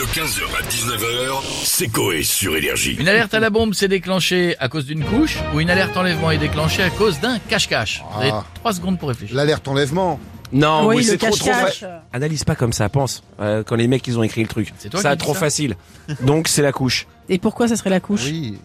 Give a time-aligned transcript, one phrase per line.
[0.00, 2.96] De 15h à 19h, c'est Coé sur Énergie.
[2.98, 6.30] Une alerte à la bombe s'est déclenchée à cause d'une couche ou une alerte enlèvement
[6.30, 8.02] est déclenchée à cause d'un cache-cache.
[8.14, 8.44] Vous avez Ah.
[8.54, 9.36] 3 secondes pour réfléchir.
[9.36, 10.18] L'alerte enlèvement.
[10.52, 13.22] Non, Oui, oui, le c'est trop, trop fa- Analyse pas comme ça, pense.
[13.40, 14.72] Euh, quand les mecs ils ont écrit le truc.
[14.78, 15.76] C'est toi ça qui dis trop ça facile.
[16.22, 17.06] Donc c'est la couche.
[17.28, 18.22] Et pourquoi ça serait la couche?
[18.24, 18.58] Oui.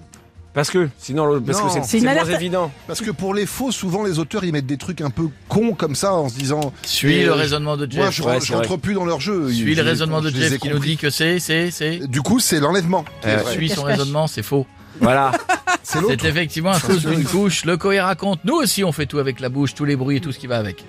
[0.56, 1.82] Parce que sinon parce Non.
[1.82, 2.72] que c'est moins alerte- évident.
[2.88, 5.74] Parce que pour les faux, souvent les auteurs ils mettent des trucs un peu cons
[5.74, 6.72] comme ça en se disant.
[6.84, 8.16] Suis le euh, raisonnement de Moi Jeff.
[8.16, 8.78] je, Ouais, je rentre vrai.
[8.78, 9.52] plus dans leur jeu.
[9.52, 12.08] Suis Je le raisonnement de je Jeff qui nous dit que c'est, c'est, c'est.
[12.08, 13.04] Du coup, c'est l'enlèvement.
[13.26, 13.40] Euh.
[13.52, 14.66] Suis son raisonnement, c'est faux.
[15.02, 15.34] Voilà.
[15.84, 16.16] C'est l'autre.
[16.20, 17.64] C'est effectivement à cause d'une couche.
[17.66, 18.40] Le Coé raconte.
[18.46, 20.48] Nous aussi on fait tout avec la bouche, tous les bruits et tout ce qui
[20.48, 20.84] va avec.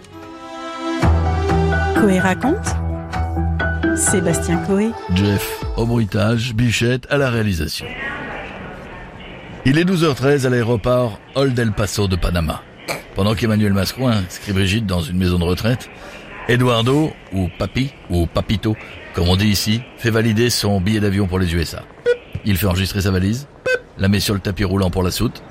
[2.00, 2.66] Coé raconte
[3.96, 4.91] Sébastien Coé.
[5.14, 7.84] Jeff au bruitage, Bichette à la réalisation.
[9.69, 12.62] Il est 12h13 à l'aéroport Old El Paso de Panama.
[13.16, 15.89] Pendant qu'Emmanuel Mascouin inscrit Brigitte dans une maison de retraite,
[16.48, 18.77] Eduardo, ou Papi, ou Papito,
[19.15, 21.83] comme on dit ici, fait valider son billet d'avion pour les USA.
[22.45, 23.48] Il fait enregistrer sa valise,
[23.98, 25.42] la met sur le tapis roulant pour la soute.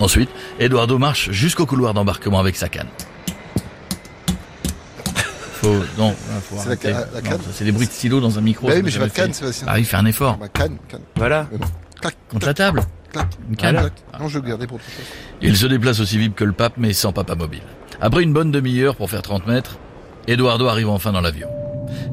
[0.00, 2.88] Ensuite, Eduardo marche jusqu'au couloir d'embarquement avec sa canne.
[5.60, 6.88] Faut, non, faut C'est la arrêter.
[6.88, 8.66] ca- la Non, canne ça, C'est des bruits de stylo dans un micro.
[8.66, 9.34] Bah oui, m'a mais j'ai pas de canne, fait.
[9.34, 9.66] Sébastien.
[9.70, 10.38] Ah oui, fais un effort.
[10.54, 11.02] Canne, canne.
[11.16, 11.46] Voilà.
[12.00, 12.82] Clac, Contre la table.
[13.12, 13.76] clac, Une canne.
[13.76, 13.92] clac.
[14.20, 15.04] Non, je vais garder pour autre chose.
[15.42, 17.62] Il se déplace aussi vite que le pape, mais sans papa mobile.
[18.00, 19.78] Après une bonne demi-heure pour faire 30 mètres,
[20.26, 21.48] Eduardo arrive enfin dans l'avion.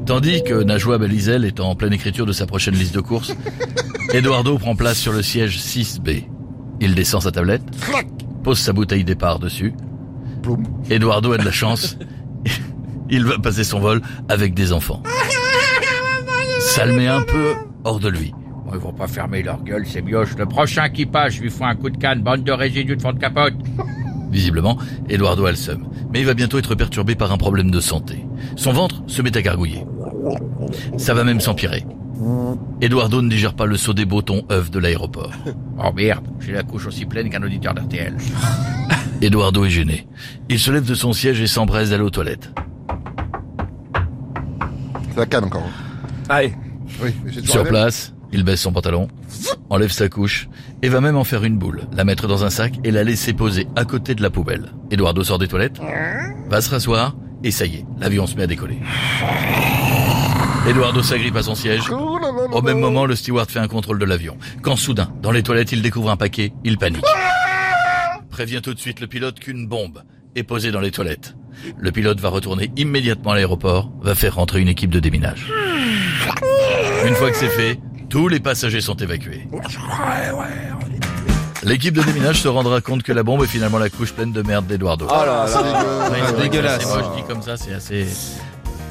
[0.05, 3.33] Tandis que Najwa Belizel est en pleine écriture de sa prochaine liste de courses,
[4.13, 6.25] Eduardo prend place sur le siège 6B.
[6.79, 8.07] Il descend sa tablette, Clac.
[8.43, 9.73] pose sa bouteille départ dessus.
[10.43, 10.63] Ploum.
[10.89, 11.97] Eduardo a de la chance.
[13.09, 15.01] Il va passer son vol avec des enfants.
[16.59, 18.33] Ça le met un peu hors de lui.
[18.67, 20.35] Bon, ils vont pas fermer leur gueule, c'est mioche.
[20.37, 23.01] Le prochain qui passe, je lui fous un coup de canne, bande de résidus de
[23.01, 23.53] fond de capote.
[24.31, 25.87] Visiblement, Eduardo a le seum.
[26.11, 28.25] Mais il va bientôt être perturbé par un problème de santé.
[28.57, 29.85] Son ventre se met à gargouiller.
[30.97, 31.85] Ça va même s'empirer.
[32.81, 35.31] Eduardo ne digère pas le saut des botons œufs de l'aéroport.
[35.79, 38.17] Oh merde, j'ai la couche aussi pleine qu'un auditeur d'RTL.
[39.21, 40.07] Eduardo est gêné.
[40.49, 42.51] Il se lève de son siège et s'empresse d'aller aux toilettes.
[45.11, 45.69] C'est la canne encore.
[46.27, 46.53] Allez.
[47.01, 49.07] Oui, mais Sur place, il baisse son pantalon,
[49.69, 50.49] enlève sa couche
[50.81, 53.33] et va même en faire une boule, la mettre dans un sac et la laisser
[53.33, 54.71] poser à côté de la poubelle.
[54.91, 55.79] Eduardo sort des toilettes,
[56.49, 58.79] va se rasseoir et ça y est, l'avion se met à décoller.
[60.67, 61.89] Eduardo s'agrippe à son siège.
[61.89, 64.37] Au même moment, le steward fait un contrôle de l'avion.
[64.61, 67.05] Quand soudain, dans les toilettes, il découvre un paquet, il panique.
[68.29, 70.03] Prévient tout de suite le pilote qu'une bombe
[70.35, 71.35] est posée dans les toilettes.
[71.77, 75.51] Le pilote va retourner immédiatement à l'aéroport, va faire rentrer une équipe de déminage.
[77.07, 77.79] Une fois que c'est fait,
[78.09, 79.47] tous les passagers sont évacués.
[81.63, 84.41] L'équipe de déminage se rendra compte que la bombe est finalement la couche pleine de
[84.41, 85.07] merde d'Eduardo.
[85.09, 86.83] Oh là c'est dégueulasse.
[86.83, 88.07] c'est moche dit comme ça, c'est assez.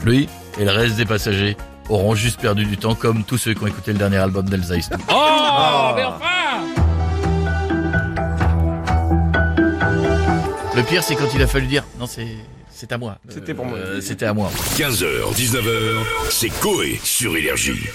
[0.04, 0.28] Lui
[0.59, 1.56] et le reste des passagers
[1.88, 4.75] auront juste perdu du temps comme tous ceux qui ont écouté le dernier album d'Elsa.
[5.10, 6.25] Oh, mais enfin
[10.75, 12.27] Le pire, c'est quand il a fallu dire non, c'est
[12.71, 13.16] c'est à moi.
[13.31, 13.78] C'était pour moi.
[13.78, 14.50] Euh, C'était à moi.
[14.77, 15.94] 15h, 19h,
[16.28, 17.88] c'est Coé sur Énergie.